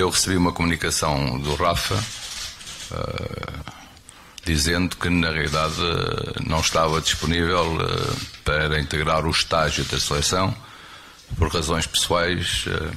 [0.00, 3.72] eu recebi uma comunicação do Rafa uh,
[4.44, 5.76] dizendo que na realidade
[6.46, 10.54] não estava disponível uh, para integrar o estágio da seleção
[11.36, 12.96] por razões pessoais uh,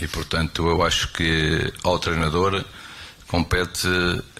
[0.00, 2.64] e portanto eu acho que ao treinador
[3.26, 3.88] compete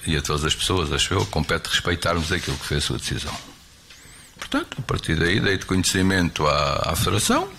[0.07, 3.37] e a todas as pessoas, acho eu, compete respeitarmos aquilo que foi a sua decisão.
[4.39, 7.51] Portanto, a partir daí dei de conhecimento à, à Federação,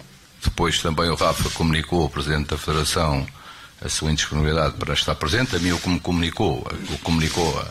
[0.43, 3.27] depois também o Rafa comunicou ao Presidente da Federação
[3.81, 5.55] a sua indisponibilidade para estar presente.
[5.55, 7.65] A mim o que me comunicou, o comunicou,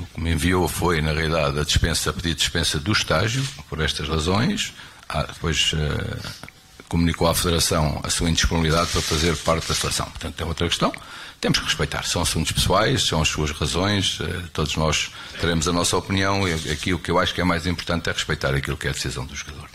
[0.00, 3.80] o que me enviou foi, na realidade, a dispensa, a pedir dispensa do estágio, por
[3.80, 4.72] estas razões.
[5.08, 6.48] Ah, depois uh,
[6.88, 10.06] comunicou à Federação a sua indisponibilidade para fazer parte da seleção.
[10.06, 10.92] Portanto, é outra questão.
[11.40, 12.04] Temos que respeitar.
[12.04, 14.20] São assuntos pessoais, são as suas razões.
[14.20, 16.46] Uh, todos nós teremos a nossa opinião.
[16.46, 18.90] E aqui o que eu acho que é mais importante é respeitar aquilo que é
[18.90, 19.68] a decisão do jogador.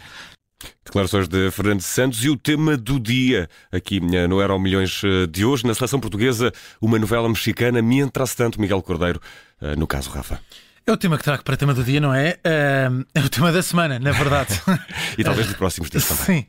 [0.84, 5.26] Declarações de Fernando Santos e o tema do dia aqui eh, no Euro Milhões eh,
[5.26, 9.22] de hoje, na seleção portuguesa, uma novela mexicana, me entrasse tanto Miguel Cordeiro,
[9.62, 10.40] eh, no caso Rafa.
[10.86, 12.40] É o tema que trago para o tema do dia, não é?
[13.16, 14.60] É o tema da semana, na verdade.
[15.18, 16.42] e talvez dos próximos dias também.
[16.42, 16.46] Sim.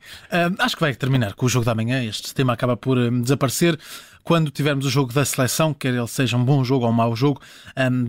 [0.57, 2.03] Acho que vai terminar com o jogo da manhã.
[2.03, 3.79] Este tema acaba por desaparecer
[4.23, 7.15] quando tivermos o jogo da seleção, quer ele seja um bom jogo ou um mau
[7.15, 7.41] jogo,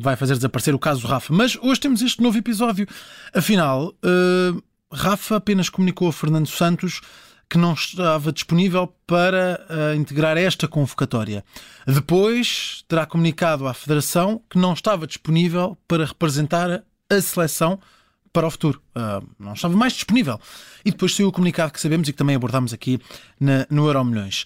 [0.01, 1.33] vai fazer desaparecer o caso Rafa.
[1.33, 2.87] Mas hoje temos este novo episódio.
[3.35, 3.95] Afinal.
[4.95, 7.01] Rafa apenas comunicou a Fernando Santos
[7.49, 11.45] que não estava disponível para uh, integrar esta convocatória.
[11.87, 17.79] Depois terá comunicado à Federação que não estava disponível para representar a seleção
[18.33, 18.83] para o futuro.
[18.97, 20.41] Uh, não estava mais disponível.
[20.85, 22.99] E depois saiu o comunicado que sabemos e que também abordámos aqui
[23.39, 24.45] na, no Euro Milhões.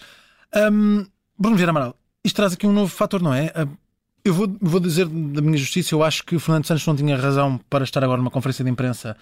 [0.55, 1.07] Um,
[1.39, 3.53] Bruno Vieira Amaral, isto traz aqui um novo fator, não é?
[3.57, 3.79] Uh,
[4.25, 7.17] eu vou, vou dizer da minha justiça, eu acho que o Fernando Santos não tinha
[7.17, 9.17] razão para estar agora numa conferência de imprensa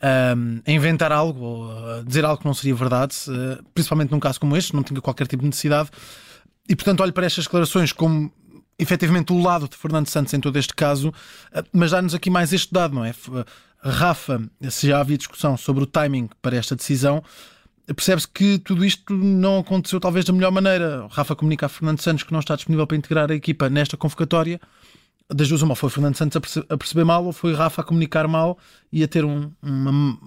[0.00, 3.14] a inventar algo ou dizer algo que não seria verdade,
[3.72, 5.90] principalmente num caso como este, não tinha qualquer tipo de necessidade.
[6.68, 8.32] E portanto olho para estas declarações como
[8.78, 12.52] efetivamente o lado de Fernando Santos em todo este caso, uh, mas dá-nos aqui mais
[12.52, 13.14] este dado, não é?
[13.84, 17.22] Rafa, se já havia discussão sobre o timing para esta decisão,
[17.86, 21.04] percebe-se que tudo isto não aconteceu talvez da melhor maneira.
[21.04, 23.96] O Rafa comunica a Fernando Santos que não está disponível para integrar a equipa nesta
[23.96, 24.60] convocatória.
[25.28, 28.58] Das duas, uma foi Fernando Santos a perceber mal ou foi Rafa a comunicar mal
[28.92, 30.18] e a ter um, uma,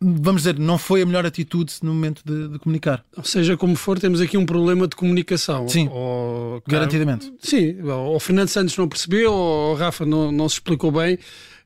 [0.00, 3.04] vamos dizer, não foi a melhor atitude no momento de, de, comunicar.
[3.22, 5.68] Seja como for, temos aqui um problema de comunicação.
[5.68, 7.32] Sim, ou, garantidamente.
[7.40, 11.18] Sim, ou Fernando Santos não percebeu, ou Rafa não, não se explicou bem.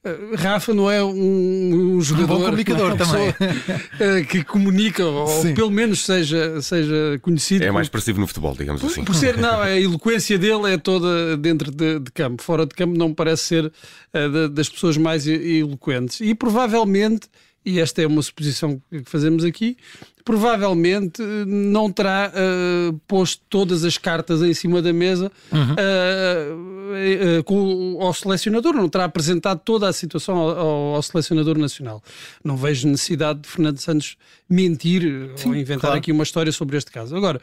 [0.04, 3.34] Eh, Rafa não é um, um jogador, um comunicador também.
[4.00, 5.54] Eh, que comunica, ou Sim.
[5.54, 7.64] pelo menos seja, seja conhecido.
[7.64, 9.04] É mais parecido no futebol, digamos por, assim.
[9.04, 12.42] Por ser, não, a eloquência dele é toda dentro de, de campo.
[12.42, 16.20] Fora de campo não parece ser uh, das pessoas mais eloquentes.
[16.20, 17.28] E provavelmente
[17.68, 19.76] e esta é uma suposição que fazemos aqui,
[20.28, 25.72] provavelmente eh, não terá uh, posto todas as cartas em cima da mesa uhum.
[25.72, 32.02] uh, uh, com, ao selecionador, não terá apresentado toda a situação ao, ao, selecionador nacional.
[32.44, 34.18] Não vejo necessidade de Fernando Santos
[34.50, 35.96] mentir Sim, ou inventar claro.
[35.96, 37.16] aqui uma história sobre este caso.
[37.16, 37.40] Agora,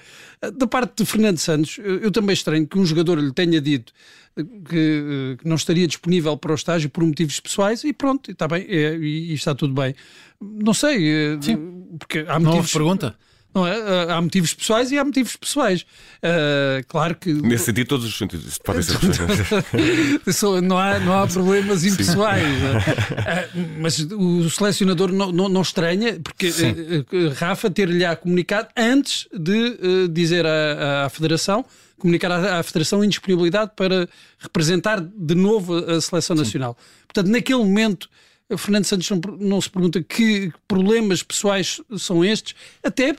[0.53, 3.93] da parte de Fernando Santos, eu também estranho que um jogador lhe tenha dito
[4.35, 8.65] que, que, não estaria disponível para o estágio por motivos pessoais e pronto, está bem,
[8.67, 9.95] é, e, e, está tudo bem.
[10.41, 11.97] Não sei, eh, Sim.
[11.99, 12.73] porque há motivos.
[12.73, 13.15] Não pergunta.
[13.53, 13.77] Não é?
[13.77, 15.85] Eh, há motivos pessoais e há motivos pessoais.
[16.17, 17.31] Uh, claro que.
[17.31, 18.97] Nesse sentido, todos os sentidos podem ser
[20.61, 22.43] não, há, não há problemas impessoais.
[22.43, 29.25] uh, mas o selecionador não, não, não estranha, porque uh, Rafa ter-lhe a comunicado antes
[29.33, 31.65] de dizer à, à Federação
[31.97, 34.07] comunicar à, à Federação indisponibilidade para
[34.37, 36.77] representar de novo a, seleção nacional.
[36.77, 37.03] Sim.
[37.07, 38.09] Portanto, naquele momento,
[38.57, 43.15] Fernando Santos não, não, se pergunta que problemas pessoais são estes, até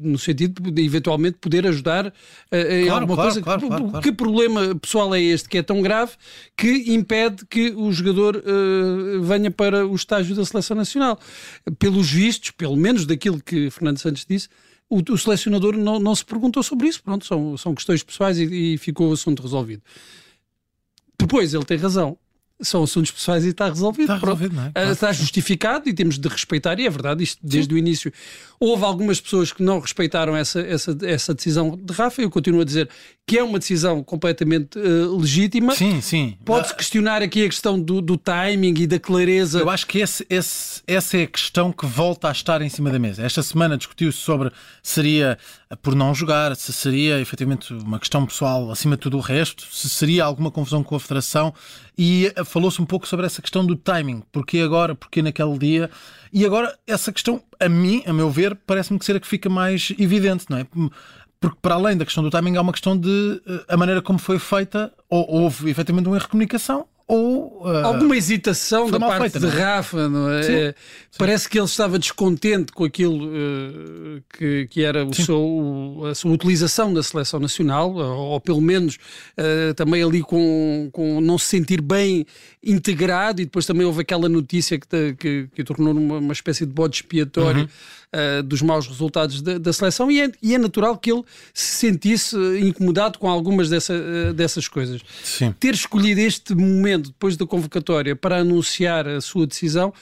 [0.00, 2.10] no sentido de eventualmente poder ajudar uh,
[2.54, 3.42] em claro, alguma claro, coisa.
[3.42, 6.12] Claro, claro, que problema pessoal é este que é tão grave
[6.56, 11.18] que impede que o jogador uh, venha para o estágio da seleção nacional?
[11.80, 14.48] Pelos vistos, pelo menos daquilo que Fernando Santos disse,
[14.88, 17.02] o, o selecionador não, não, se perguntou sobre isso.
[17.02, 19.82] Pronto, são, são questões pessoais e, e ficou o assunto resolvido.
[21.18, 22.16] Depois ele tem razão
[22.62, 24.12] são assuntos pessoais e está resolvido.
[24.12, 24.70] Está resolvido, não é?
[24.70, 24.90] Claro.
[24.90, 27.74] Está justificado e temos de respeitar, e é verdade, isto desde Sim.
[27.74, 28.12] o início.
[28.58, 32.64] Houve algumas pessoas que não respeitaram essa, essa, essa decisão de Rafa, eu continuo a
[32.64, 32.88] dizer
[33.26, 35.74] que é uma decisão completamente uh, legítima.
[35.74, 36.36] Sim, sim.
[36.44, 39.60] Pode-se questionar aqui a questão do, do, timing e da clareza.
[39.60, 42.90] Eu acho que esse, esse, essa é a questão que volta a estar em cima
[42.90, 43.22] da mesa.
[43.22, 44.50] Esta semana discutiu-se sobre
[44.82, 45.38] seria
[45.76, 49.88] por não jogar, se seria efetivamente uma questão pessoal acima de tudo o resto, se
[49.88, 51.54] seria alguma confusão com a Federação
[51.96, 55.90] e eh, falou-se um pouco sobre essa questão do timing, porque agora, porque naquele dia.
[56.32, 59.48] E agora, essa questão, a mim, a meu ver, parece-me que ser a que fica
[59.48, 60.66] mais evidente, não é?
[61.42, 64.38] porque para além da questão do timing, há uma questão de a maneira como foi
[64.38, 69.40] feita, ou houve efetivamente um erro de comunicação, ou uh, alguma hesitação da parte feita,
[69.40, 69.46] de?
[69.46, 69.50] É?
[69.50, 70.42] Rafa, não é?
[70.42, 71.18] Sim, sim.
[71.18, 76.32] Parece que ele estava descontente com aquilo uh, que, que era o seu, a sua
[76.32, 81.48] utilização da seleção nacional, ou, ou pelo menos uh, também ali com, com não se
[81.48, 82.24] sentir bem
[82.64, 86.64] integrado, e depois também houve aquela notícia que, que, que o tornou uma, uma espécie
[86.64, 87.62] de bode expiatório.
[87.62, 87.68] Uhum.
[88.12, 91.22] Uh, dos maus resultados da, da seleção e é, e é, natural que ele
[91.54, 95.00] se sentisse incomodado com algumas dessa, uh, dessas coisas.
[95.24, 95.54] Sim.
[95.58, 99.92] Ter escolhido este momento depois da convocatória para anunciar a sua decisão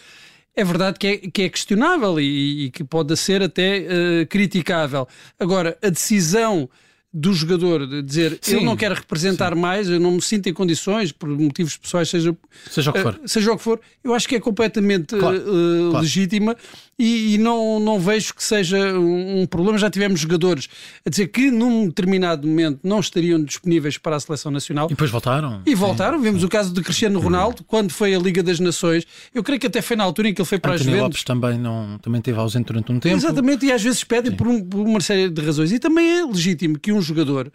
[0.55, 5.07] é verdade que é, que é questionável e, e, que pode ser até uh, criticável.
[5.39, 6.69] Agora, a decisão
[7.13, 9.61] do jogador de dizer sim, eu não quero representar sim.
[9.61, 12.37] mais, eu não me sinto em condições, por motivos pessoais, seja,
[12.71, 13.15] seja, o, que for.
[13.15, 16.05] Uh, seja o que for, eu acho que é completamente claro, uh, claro.
[16.05, 16.57] legítima
[17.01, 19.79] e, e, não, não vejo que seja um, um, problema.
[19.79, 20.69] Já tivemos jogadores
[21.05, 24.87] a dizer que num determinado momento não estariam disponíveis para a seleção nacional.
[24.87, 25.63] E depois voltaram.
[25.65, 26.19] E voltaram.
[26.19, 29.07] Sim, Vemos o caso de Cristiano Ronaldo, quando foi a Liga das Nações.
[29.35, 31.25] Eu creio que até foi na altura em que ele foi para Anthony as Lopes
[31.25, 33.17] também, não, também teve ausente durante um tempo.
[33.17, 35.73] Exatamente, e às vezes pedem por, um, por uma série de razões.
[35.73, 37.51] E também é legítimo que um jogador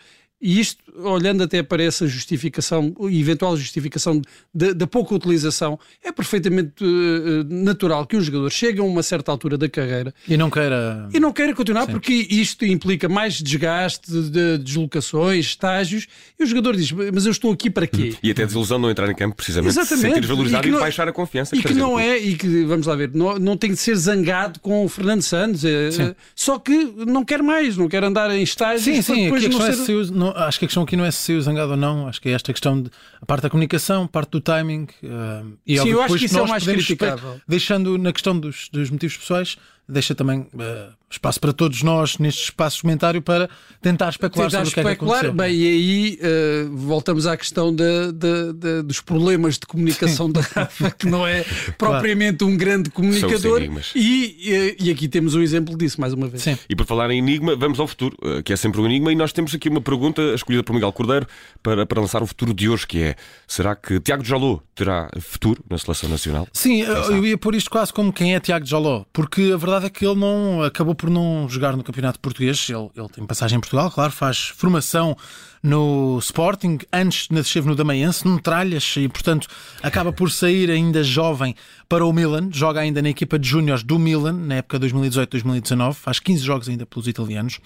[0.46, 4.22] e isto, olhando até para essa justificação, eventual justificação
[4.54, 9.58] da pouca utilização, é perfeitamente uh, natural que um jogador chegue a uma certa altura
[9.58, 11.94] da carreira e não queira, e não queira continuar, Sim.
[11.94, 16.06] porque isto implica mais desgaste de deslocações, estágios,
[16.40, 18.14] e o jogador diz: Mas eu estou aqui para quê?
[18.22, 20.14] E até desilusão não entrar em campo, precisamente, Exatamente.
[20.14, 21.56] sentir valorizado e, e baixar a confiança.
[21.56, 24.60] E que, não é, e que, vamos lá ver, não, não tem de ser zangado
[24.60, 28.84] com o Fernando Santos, é, só que não quer mais, não quer andar em estágios.
[28.84, 30.12] Sim, sim, depois não ser...
[30.12, 32.30] não, acho que a questão aqui não é se saiu zangado ou não, acho que
[32.30, 32.90] é esta questão de
[33.22, 34.88] a parte da comunicação, parte do timing.
[35.04, 37.40] Uh, e Sim, eu acho que isso é o mais criticável.
[37.48, 42.46] Deixando na questão dos, dos motivos pessoais, deixa também uh, espaço para todos nós neste
[42.46, 43.50] espaço comentário para
[43.82, 45.34] tentar especular tentar sobre especular, o que é que aconteceu.
[45.34, 46.20] Bem, e aí
[46.68, 51.26] uh, voltamos à questão de, de, de, dos problemas de comunicação da Rafa, que não
[51.26, 51.46] é
[51.78, 52.54] propriamente claro.
[52.54, 53.62] um grande comunicador.
[53.96, 56.44] E, e, aqui temos um exemplo disso, mais uma vez.
[56.44, 56.58] Sim.
[56.70, 59.32] E por falar em enigma, vamos ao futuro, que é sempre um enigma, e nós
[59.32, 61.28] temos aqui uma pergunta escolhida por Miguel Cordeiro
[61.62, 63.16] para, para lançar o futuro de hoje, que é,
[63.48, 66.48] será que Tiago Jalou terá futuro na Seleção Nacional?
[66.52, 69.86] Sim, eu ia pôr isto quase como quem é Tiago Jalou, porque a verdade verdade
[69.88, 72.68] é que ele não acabou por não jogar no Campeonato Português.
[72.70, 75.16] Ele, ele tem passagem em Portugal, claro, faz formação
[75.66, 79.48] no Sporting, antes esteve no Damaense, no Tralhas, e portanto
[79.82, 81.56] acaba por sair ainda jovem
[81.90, 86.20] para o Milan, joga ainda na equipa de júniores do Milan, na época 2018-2019, faz
[86.20, 87.60] 15 jogos ainda pelos italianos.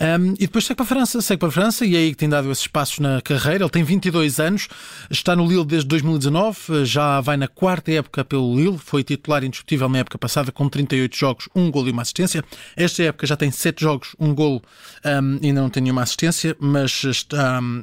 [0.00, 2.16] Um, e depois segue para a França, segue para a França e é aí que
[2.16, 3.64] tem dado esses passos na carreira.
[3.64, 4.68] Ele tem 22 anos,
[5.10, 9.88] está no Lille desde 2019, já vai na quarta época pelo Lille, foi titular indiscutível
[9.88, 12.44] na época passada com 38 jogos, um gol e uma assistência.
[12.76, 14.62] Esta época já tem 7 jogos, um gol
[15.04, 17.27] um, e não tem nenhuma assistência, mas está,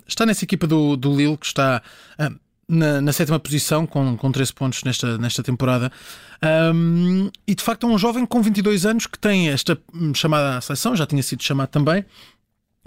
[0.08, 1.82] está nessa equipa do, do Lille que está
[2.20, 2.36] um,
[2.68, 5.92] na, na, sétima posição, com, com 13 pontos nesta, nesta temporada.
[6.74, 9.78] Um, e de facto é um jovem com 22 anos que tem esta
[10.14, 12.04] chamada seleção, já tinha sido chamado também,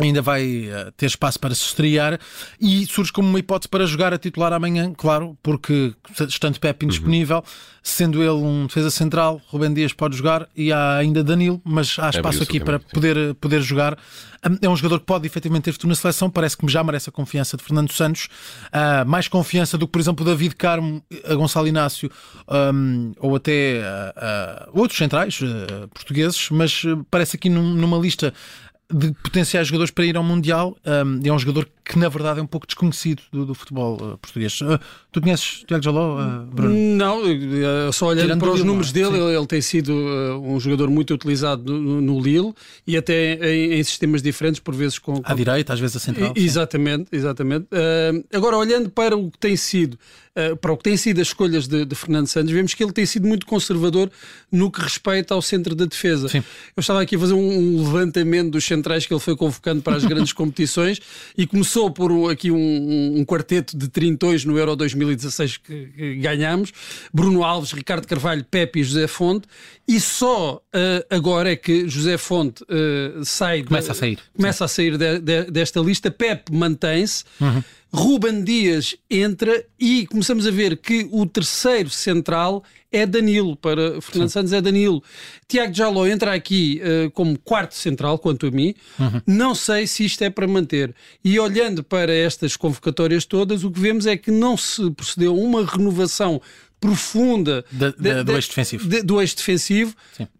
[0.01, 2.19] ainda vai uh, ter espaço para se estrear
[2.61, 5.93] e surge como uma hipótese para jogar a titular amanhã, claro, porque
[6.29, 7.43] estando Pepe indisponível, uhum.
[7.83, 12.07] sendo ele um defesa central, Rubem Dias pode jogar e há ainda Danilo, mas há
[12.07, 13.99] é espaço é aqui para poder, poder jogar.
[14.63, 17.13] É um jogador que pode efetivamente ter futuro na seleção, parece que já merece a
[17.13, 18.29] confiança de Fernando Santos,
[18.67, 22.09] uh, mais confiança do que, por exemplo, David Carmo, a Gonçalo Inácio
[22.73, 25.41] um, ou até uh, uh, outros centrais
[25.93, 28.33] portugueses, mas parece aqui num, numa lista
[28.91, 30.77] de potenciais jogadores para ir ao Mundial.
[30.85, 34.19] Um, é um jogador que, na verdade, é um pouco desconhecido do, do futebol uh,
[34.19, 34.61] português.
[34.61, 34.79] Uh,
[35.13, 36.75] tu conheces Tiago Jaló, uh, Bruno?
[36.75, 37.21] Não,
[37.93, 41.71] só olhando Tirando para os números dele, ele, ele, tem sido um jogador muito utilizado
[41.71, 42.55] no, no Lille
[42.87, 45.21] e até em, em, sistemas diferentes, por vezes com.
[45.21, 45.33] com...
[45.33, 46.33] À direita, às vezes a central.
[46.35, 47.17] Exatamente, sim.
[47.17, 47.67] exatamente.
[48.33, 49.99] Agora, olhando para o que tem sido
[50.61, 53.05] para o que têm sido as escolhas de, de, Fernando Santos, vemos que ele tem
[53.07, 54.11] sido muito conservador
[54.51, 56.29] no que respeita ao centro da defesa.
[56.29, 56.43] Sim.
[56.77, 60.05] Eu estava aqui a fazer um levantamento dos centrais que ele foi convocando para as
[60.05, 61.01] grandes competições
[61.37, 66.73] e começou por aqui um, um quarteto de trintões no Euro 2016 que, que ganhámos,
[67.13, 69.47] Bruno Alves, Ricardo Carvalho, Pepe e José Fonte,
[69.87, 74.65] e só uh, agora é que José Fonte uh, sai começa de, a sair, começa
[74.65, 77.25] a sair de, desta lista, Pepe mantém-se.
[77.41, 77.63] Uhum.
[77.93, 84.29] Ruben Dias entra e começamos a ver que o terceiro central é Danilo, para Fernando
[84.29, 84.33] Sim.
[84.33, 85.03] Santos é Danilo.
[85.47, 88.75] Tiago Jaló entra aqui uh, como quarto central, quanto a mim.
[88.99, 89.21] Uhum.
[89.27, 90.95] Não sei se isto é para manter.
[91.25, 95.37] E olhando para estas convocatórias todas, o que vemos é que não se procedeu a
[95.37, 96.41] uma renovação
[96.81, 98.89] profunda da, da, do eixo defensivo.
[98.89, 99.95] De, do eixo defensivo.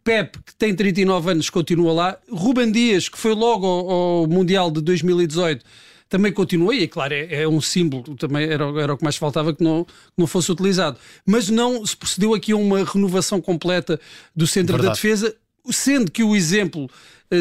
[0.05, 2.19] Pep, que tem 39 anos, continua lá.
[2.31, 5.65] Ruben Dias, que foi logo ao, ao Mundial de 2018
[6.09, 9.17] também continua, e é claro, é, é, um símbolo, também era, era o que mais
[9.17, 9.87] faltava que não,
[10.17, 10.99] não fosse utilizado.
[11.25, 14.01] Mas não se procedeu aqui a uma renovação completa
[14.35, 14.89] do centro Verdade.
[14.89, 15.35] da defesa,
[15.71, 16.89] sendo que o exemplo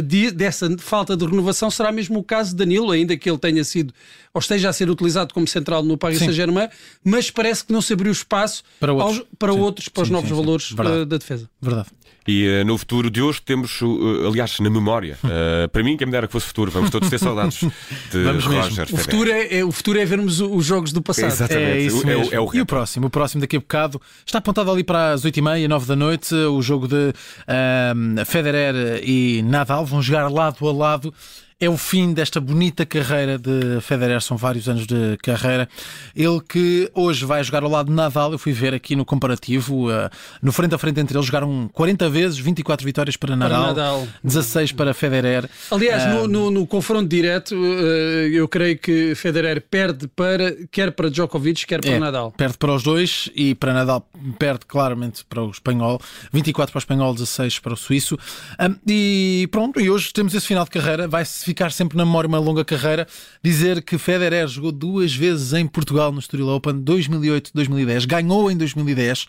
[0.04, 3.64] de, dessa falta de renovação será mesmo o caso de Danilo, ainda que ele tenha
[3.64, 3.94] sido
[4.34, 6.70] ou esteja a ser utilizado como central no Paris Saint-Germain,
[7.04, 10.30] mas parece que não se abriu espaço para outros, aos, para, outros, para os novos
[10.30, 11.50] valores da, da defesa.
[11.60, 11.88] Verdade.
[12.28, 16.06] E uh, no futuro de hoje temos, uh, aliás, na memória, uh, para mim, quem
[16.06, 17.60] me dera que fosse futuro, vamos todos ter saudades
[18.12, 21.32] de vamos Roger o futuro é, é, o futuro é vermos os jogos do passado.
[21.32, 21.66] Exatamente.
[21.66, 22.26] É isso mesmo.
[22.26, 23.08] É o, é o e o próximo?
[23.08, 26.62] O próximo daqui a bocado está apontado ali para as 8h30, 9 da noite, o
[26.62, 27.14] jogo de
[28.26, 31.14] Federer e Nadal vão jogar lado a lado
[31.60, 35.68] é o fim desta bonita carreira de Federer, são vários anos de carreira.
[36.16, 39.90] Ele que hoje vai jogar ao lado de Nadal, eu fui ver aqui no comparativo,
[39.90, 40.08] uh,
[40.40, 44.08] no frente a frente entre eles, jogaram 40 vezes, 24 vitórias para Nadal, para Nadal.
[44.24, 45.50] 16 para Federer.
[45.72, 50.92] Aliás, uh, no, no, no, confronto direto, uh, eu creio que Federer perde para, quer
[50.92, 52.32] para Djokovic, quer para é, Nadal.
[52.38, 56.00] Perde para os dois e para Nadal perde claramente para o espanhol,
[56.32, 58.16] 24 para o espanhol, 16 para o suíço.
[58.86, 62.40] e pronto, e hoje temos esse final de carreira, vai-se ficar sempre na memória uma
[62.40, 63.08] longa carreira,
[63.44, 68.58] dizer que Federer jogou duas vezes em Portugal no Estoril Open, 2008 2010, ganhou em
[68.58, 69.28] 2010,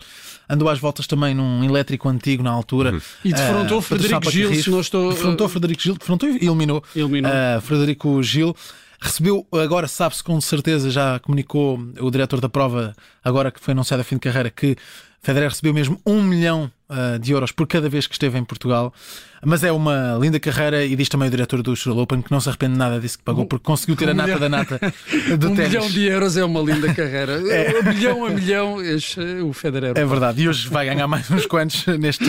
[0.49, 2.91] andou às voltas também num elétrico antigo na altura.
[2.91, 3.01] Uhum.
[3.23, 5.13] E defrontou uh, Frederico Gil, se não estou...
[5.13, 7.31] Defrontou Frederico Gil, defrontou e eliminou, eliminou.
[7.31, 8.55] Uh, Frederico Gil.
[9.01, 14.01] Recebeu, agora sabe-se com certeza, já comunicou o diretor da prova, agora que foi anunciado
[14.01, 14.75] a fim de carreira, que
[15.21, 18.93] Federer recebeu mesmo um milhão uh, de euros por cada vez que esteve em Portugal.
[19.41, 22.41] Mas é uma linda carreira e diz também o diretor do Australian Open que não
[22.41, 24.39] se arrepende nada disso que pagou porque conseguiu ter um a nata milhão.
[24.41, 24.79] da nata
[25.39, 25.71] do Um ténis.
[25.71, 27.39] milhão de euros é uma linda carreira.
[27.49, 27.79] É.
[27.79, 29.93] Um milhão a milhão, este, o Federer.
[29.97, 30.41] É verdade.
[30.41, 32.25] E hoje vai ganhar mais uns quantos neste,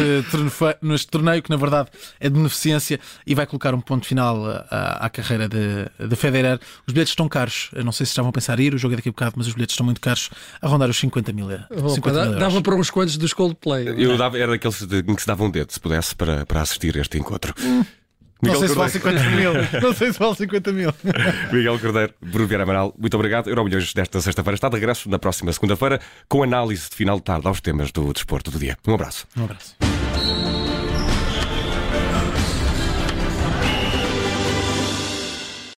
[0.81, 1.89] neste torneio que na verdade
[2.21, 6.61] é de beneficência e vai colocar um ponto final à, à carreira de, de Federer.
[6.87, 7.71] Os bilhetes estão caros.
[7.75, 9.49] Eu não sei se estavam a pensar ir, o jogo é daqui a bocado, mas
[9.49, 10.31] os bilhetes estão muito caros
[10.63, 12.39] a rondar os 50 mil, 50 mil euros.
[12.39, 13.89] Dava para uns quantos dos Coldplay.
[13.99, 16.97] Eu dava, era daqueles em que se dava um dedo, se pudesse, para, para assistir
[16.97, 17.55] a este encontro.
[17.61, 17.85] Hum.
[18.43, 19.53] Não sei se vale 50 mil.
[19.83, 20.95] Não sei se vale 50 mil.
[21.53, 23.49] Miguel Cordeiro, Bruno Vieira Amaral, muito obrigado.
[23.49, 27.47] Euromilhões desta sexta-feira está de regresso na próxima segunda-feira com análise de final de tarde
[27.47, 28.79] aos temas do desporto do dia.
[28.87, 29.27] Um abraço.
[29.37, 29.90] Um abraço.